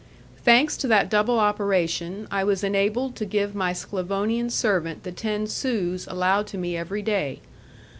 Thanks 0.43 0.77
to 0.77 0.87
that 0.87 1.11
double 1.11 1.37
operation, 1.37 2.27
I 2.31 2.43
was 2.43 2.63
enabled 2.63 3.15
to 3.17 3.23
give 3.25 3.53
my 3.53 3.71
Sclavonian 3.71 4.49
servant 4.49 5.03
the 5.03 5.11
ten 5.11 5.45
sous 5.45 6.07
allowed 6.07 6.47
to 6.47 6.57
me 6.57 6.75
every 6.75 7.03
day. 7.03 7.39